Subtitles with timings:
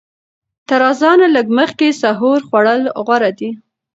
[0.67, 3.49] تر اذان لږ مخکې سحور خوړل غوره دي.